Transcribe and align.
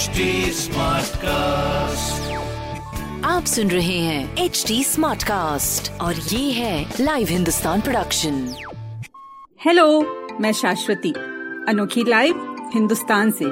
HD 0.00 0.20
cast 1.16 2.30
आप 3.24 3.44
सुन 3.44 3.70
रहे 3.70 3.98
हैं 3.98 4.36
एच 4.36 4.64
डी 4.68 4.84
स्मार्ट 4.84 5.22
कास्ट 5.22 5.90
और 6.00 6.14
ये 6.14 6.52
है 6.52 6.94
लाइव 7.00 7.26
हिंदुस्तान 7.30 7.80
प्रोडक्शन 7.80 8.54
हेलो 9.64 9.86
मैं 10.40 10.52
शाश्वती 10.52 11.12
अनोखी 11.68 12.04
लाइव 12.04 12.56
हिंदुस्तान 12.74 13.30
से। 13.30 13.44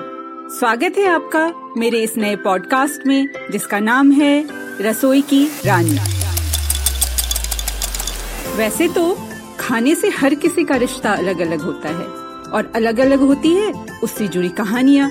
स्वागत 0.59 0.95
है 0.99 1.07
आपका 1.09 1.53
मेरे 1.77 2.03
इस 2.03 2.17
नए 2.17 2.37
पॉडकास्ट 2.37 3.07
में 3.07 3.29
जिसका 3.53 3.79
नाम 3.79 4.13
है 4.13 4.49
रसोई 4.81 5.23
की 5.23 5.45
रानी। 5.67 5.99
वैसे 8.57 8.89
तो 8.89 9.19
खाने 9.61 9.95
से 9.95 10.09
हर 10.09 10.35
किसी 10.35 10.65
का 10.65 10.77
रिश्ता 10.77 11.13
अलग 11.13 11.41
अलग 11.41 11.61
होता 11.61 11.89
है 11.89 12.07
और 12.53 12.73
अलग 12.77 12.99
अलग 12.99 13.21
होती 13.21 13.55
है 13.55 13.73
उससे 14.03 14.29
जुड़ी 14.29 14.49
कहानियाँ। 14.49 15.11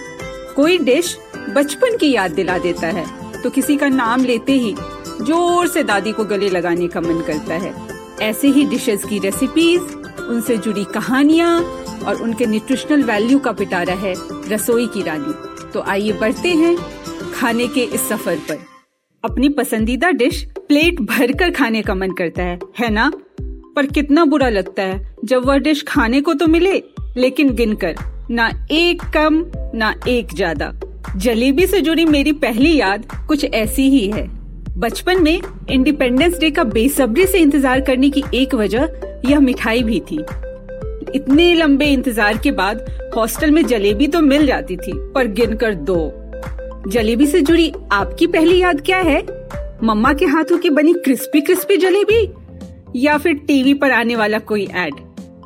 कोई 0.56 0.78
डिश 0.78 1.17
बचपन 1.50 1.98
की 1.98 2.12
याद 2.12 2.31
दिला 2.31 2.58
देता 2.58 2.88
है। 2.90 3.06
तो 3.42 3.50
किसी 3.50 3.76
का 3.78 3.88
नाम 3.90 4.23
लेते 4.23 4.53
ही 4.53 4.76
ज़ोर 5.22 5.67
से 5.67 5.84
दादी 5.84 6.12
को 6.12 6.23
गले 6.26 6.50
लगाने 6.50 6.88
का 6.88 7.02
मन 7.02 7.22
करता 7.28 7.56
है। 7.56 7.73
ऐसे 8.22 8.48
ही 8.48 8.66
डिशेस 8.66 9.03
की 9.06 9.20
रेसिपीज़ 9.20 9.95
उनसे 10.23 10.58
जुड़ी 10.58 10.84
कहानियाँ 10.84 11.59
और 12.08 12.22
उनके 12.22 12.45
न्यूट्रिशनल 12.45 13.03
वैल्यू 13.03 13.40
का 13.40 13.52
पिटारा 13.52 13.94
है 13.94 14.14
रसोई 14.50 14.88
की 14.88 15.02
रानी। 15.02 15.34
तो 15.73 15.81
आइए 15.81 16.12
बढ़ते 16.12 16.50
हैं 16.50 16.75
खाने 17.34 17.68
के 17.68 17.84
इस 17.84 18.08
सफ़र 18.09 18.36
पर। 18.50 18.59
अपनी 19.23 19.50
पसंदीदा 19.50 20.09
डिश 20.12 20.44
प्लेट 20.58 21.00
भर 21.02 21.31
कर 21.31 21.52
खाने 21.52 21.81
का 21.81 21.95
मन 21.95 22.12
करता 22.12 22.44
है 22.44 22.59
है 22.80 22.90
ना? 22.90 23.12
पर 23.75 23.86
कितना 23.86 24.25
बुरा 24.25 24.50
लगता 24.50 24.84
है 24.84 25.16
जब 25.25 25.45
वह 25.45 25.58
डिश 25.58 25.84
खाने 25.88 26.22
को 26.22 26.34
तो 26.34 26.48
मिले, 26.48 26.81
लेकिन 27.18 27.53
गिनकर, 27.56 27.95
ना 28.31 28.50
एक 28.72 29.02
कम, 29.16 29.44
ना 29.75 29.94
एक 30.08 30.34
ज़्यादा। 30.36 30.72
जलेबी 31.16 31.66
से 31.67 31.81
जुड़ी 31.81 32.05
मेरी 32.05 32.31
पहली 32.31 32.75
याद 32.75 33.05
कुछ 33.27 33.45
ऐसी 33.45 33.89
ही 33.89 34.08
है। 34.08 34.27
बचपन 34.77 35.23
में 35.23 35.41
इंडिपेंडेंस 35.72 36.38
डे 36.39 36.50
का 36.52 36.63
बेसब्री 36.63 37.25
से 37.25 37.39
इंतज़ार 37.39 37.81
करने 37.81 38.09
की 38.09 38.23
एक 38.33 38.53
वजह 38.55 38.88
यह 39.25 39.39
मिठाई 39.39 39.83
भी 39.83 40.00
थी। 40.02 40.17
इतने 41.16 41.53
लंबे 41.53 41.85
इंतज़ार 41.85 42.38
के 42.38 42.52
बाद 42.52 42.85
हॉस्टल 43.16 43.52
में 43.52 43.66
जलेबी 43.66 44.08
तो 44.08 44.22
मिल 44.22 44.45
जाती 44.47 44.78
थी, 44.78 44.94
पर 45.13 45.28
गिनकर 45.28 45.73
दो। 45.73 45.97
जलेबी 46.88 47.28
से 47.28 47.41
जुड़ी 47.41 47.72
आपकी 47.91 48.28
पहली 48.28 48.61
याद 48.61 48.81
क्या 48.81 48.97
है? 49.00 49.22
मम्मा 49.83 50.13
के 50.13 50.25
हाथों 50.25 50.58
की 50.58 50.69
बनी 50.69 50.94
क्रिस्पी 50.95 51.41
क्रिस्पी 51.41 51.78
जलेबी? 51.78 52.28
या 52.95 53.17
फिर 53.17 53.33
टीवी 53.38 53.73
पर 53.73 53.91
आने 53.91 54.16
वाला 54.16 54.39
कोई 54.41 54.67
एड 54.75 54.94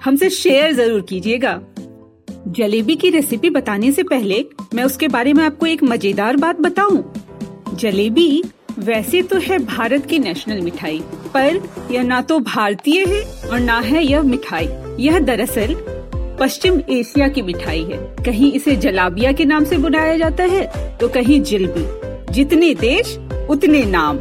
हमसे 0.04 0.30
शेयर 0.30 0.74
ज़रूर 0.74 1.02
कीजिएगा। 1.02 1.60
जलेबी 2.48 2.96
की 2.96 3.10
रेसिपी 3.10 3.50
बताने 3.50 3.92
से 3.92 4.04
पहले 4.04 4.46
मैं 4.74 4.84
उसके 4.84 5.08
बारे 5.08 5.34
में 5.34 5.44
आपको 5.44 5.66
एक 5.66 5.84
मज़ेदार 5.84 6.38
बात 6.38 6.60
बताऊँ। 6.62 7.04
जलेबी 7.74 8.44
वैसे 8.80 9.22
तो 9.22 9.38
है 9.40 9.58
भारत 9.60 10.06
की 10.06 10.20
नेशनल 10.20 10.62
मिठाई, 10.62 11.00
पर 11.34 11.62
यह 11.92 12.04
ना 12.04 12.22
तो 12.22 12.40
भारतीय 12.40 13.06
है 13.06 13.22
और 13.50 13.60
ना 13.60 13.80
है 13.80 14.04
यह 14.06 14.22
मिठाई। 14.24 14.68
यह 15.00 15.20
दरअसल 15.20 15.76
पश्चिम 16.40 16.80
एशिया 16.90 17.28
की 17.28 17.42
मिठाई 17.42 17.84
है। 17.84 17.98
कहीं 18.26 18.52
इसे 18.54 18.76
जलाबिया 18.76 19.32
के 19.32 19.46
नाम 19.46 19.66
से 19.66 19.78
बुलाया 19.78 20.18
जाता 20.18 20.44
है 20.44 20.98
तो 20.98 21.10
कहीं 21.10 21.42
जिलबी। 21.42 22.34
जितने 22.34 22.74
देश, 22.76 23.18
उतने 23.50 23.84
नाम। 23.86 24.20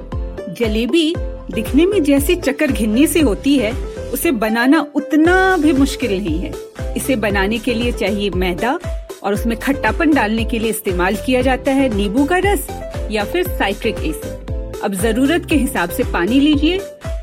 जलेबी 0.55 1.15
दिखने 1.53 1.87
में 1.87 2.03
जैसे 2.03 2.35
चक्कर 2.37 2.73
घिन्नी 2.73 3.07
से 3.07 3.21
होती 3.21 3.57
है 3.57 3.73
उसे 4.13 4.31
बनाना 4.33 4.81
उतना 4.95 5.57
भी 5.57 5.73
मुश्किल 5.73 6.11
नहीं 6.13 6.39
है। 6.39 6.53
इसे 6.97 7.17
बनाने 7.17 7.59
के 7.59 7.75
लिए 7.75 7.93
चाहिए 7.93 8.31
मैदा 8.37 8.79
और 9.23 9.35
उसमें 9.35 9.59
खट्टापन 9.59 10.15
डालने 10.15 10.45
के 10.45 10.59
लिए 10.59 10.71
इस्तेमाल 10.71 11.17
किया 11.17 11.43
जाता 11.43 11.73
है 11.73 11.89
नींबू 11.97 12.25
का 12.25 12.39
रस 12.45 12.67
या 13.11 13.25
फिर 13.25 13.49
साइट्रिक 13.49 13.99
एसिड। 13.99 14.83
अब 14.85 14.95
ज़रूरत 14.95 15.47
के 15.47 15.57
हिसाब 15.57 15.91
से 15.91 16.05
पानी 16.13 16.41
लीजिए 16.41 16.79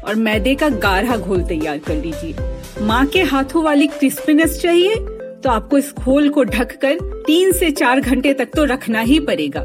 और 0.06 0.16
मैदे 0.16 0.56
का 0.56 0.70
गाढ़ा 0.70 1.18
घोल 1.18 1.44
तैयार 1.44 1.78
कर 1.78 1.96
लीजिए। 1.96 2.86
माँ 2.86 3.06
के 3.06 3.22
हाथों 3.24 3.64
वाली 3.64 3.88
क्रिस्पीनेस 3.90 4.59
चाहिए 4.62 4.96
तो 5.44 5.50
आपको 5.50 5.78
इस 5.78 5.94
घोल 5.96 6.30
को 6.30 6.44
ढककर 6.44 7.00
तीन 7.28 7.52
से 7.52 7.72
चार 7.72 8.00
घंटे 8.00 8.34
तक 8.34 8.50
तो 8.56 8.64
रखना 8.66 9.00
ही 9.02 9.19
पड़ेगा। 9.19 9.64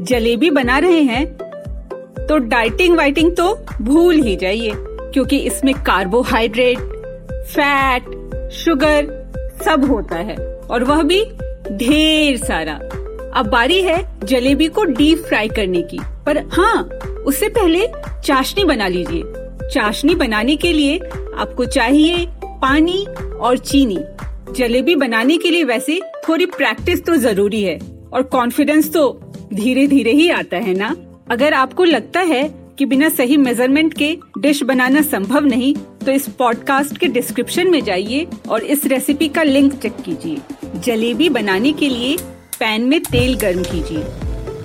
जलेबी 0.00 0.50
बना 0.50 0.78
रहे 0.78 1.00
हैं 1.02 1.26
तो 2.26 2.38
डाइटिंग 2.38 2.96
वाइटिंग 2.96 3.34
तो 3.36 3.54
भूल 3.80 4.14
ही 4.16 4.36
जाइए। 4.36 4.70
क्योंकि 5.12 5.38
इसमें 5.38 5.74
कार्बोहाइड्रेट 5.74 6.78
फैट 7.46 8.02
शुगर 8.52 9.20
सब 9.64 9.84
होता 9.90 10.16
है। 10.16 10.36
और 10.70 10.84
वह 10.84 11.02
भी 11.02 11.24
ढेर 11.72 12.36
सारा। 12.36 12.74
अब 13.34 13.46
बारी 13.46 13.82
है 13.82 14.20
जलेबी 14.24 14.68
को 14.68 14.84
डीप 14.84 15.18
फ्राई 15.18 15.48
करने 15.48 15.82
की। 15.82 15.98
पर 16.26 16.38
हाँ 16.52 16.82
उससे 17.26 17.48
पहले 17.48 17.86
चाशनी 18.24 18.64
बना 18.64 18.88
लीजिए। 18.88 19.22
चाशनी 19.68 20.14
बनाने 20.14 20.56
के 20.56 20.72
लिए 20.72 20.98
आपको 21.36 21.64
चाहिए 21.64 22.26
पानी 22.44 23.06
और 23.40 23.58
चीनी। 23.58 23.98
जलेबी 24.56 24.94
बनाने 24.94 25.36
के 25.36 25.50
लिए 25.50 25.64
वैसे 25.64 26.00
थोड़ी 26.28 26.46
प्रैक्टिस 26.46 27.04
तो 27.04 27.16
ज़रूरी 27.16 27.62
है। 27.62 27.78
और 28.12 28.22
कॉन्फिडेंस 28.22 28.92
तो 28.92 29.32
धीरे 29.54 29.86
धीरे 29.86 30.12
ही 30.12 30.30
आता 30.30 30.56
है 30.56 30.74
ना? 30.74 30.96
अगर 31.30 31.54
आपको 31.54 31.84
लगता 31.84 32.20
है 32.20 32.59
कि 32.80 32.84
बिना 32.86 33.08
सही 33.08 33.36
मेज़रमेंट 33.36 33.94
के 33.94 34.16
डिश 34.38 34.62
बनाना 34.62 35.00
संभव 35.02 35.46
नहीं 35.46 35.74
तो 36.04 36.12
इस 36.12 36.28
पॉडकास्ट 36.28 36.98
के 36.98 37.06
डिस्क्रिप्शन 37.06 37.70
में 37.70 37.82
जाइए 37.84 38.26
और 38.48 38.62
इस 38.64 38.86
रेसिपी 38.86 39.28
का 39.28 39.42
लिंक 39.42 39.74
चेक 39.74 39.96
कीजिए। 39.96 40.80
जलेबी 40.80 41.28
बनाने 41.28 41.72
के 41.72 41.88
लिए 41.88 42.16
पैन 42.60 42.84
में 42.84 42.98
तेल 43.02 43.34
गर्म 43.36 43.62
कीजिए 43.62 44.02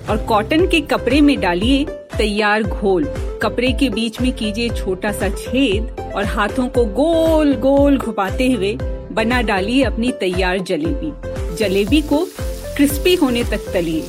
और 0.10 0.26
कॉटन 0.30 0.66
के 0.68 0.82
कपड़े 0.82 1.22
में 1.22 1.40
डालिए 1.42 1.86
तैयार 2.18 2.64
घोल। 2.64 3.06
कपड़े 3.42 3.72
के 3.72 3.90
बीच 3.90 4.22
में 4.22 4.32
कीजिए 4.32 4.70
छोटा 4.70 5.12
सा 5.12 5.30
छेद 5.30 5.96
और 6.16 6.26
हाथों 6.26 6.68
को 6.68 6.86
गोल 6.86 7.54
गोल 7.62 7.98
घुपाते 7.98 8.52
हुए 8.52 8.78
बना 9.12 9.42
डालिए 9.42 9.84
अपनी 9.84 10.12
तैयार 10.20 10.60
जलेबी। 10.62 11.12
जलेबी 11.56 12.02
को 12.02 12.28
क्रिस्पी 12.76 13.16
होने 13.16 13.44
तक 13.44 13.72
तलिए। 13.74 14.04